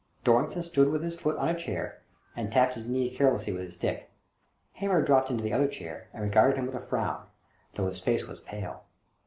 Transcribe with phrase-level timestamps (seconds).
[0.23, 2.01] Dorrington stood with his foot on a chair,
[2.35, 4.09] and tapped his knee carelessly with his stick.
[4.73, 7.25] Hamer dropped into the other chair and regarded him with a frown,
[7.75, 8.85] though his face was pale.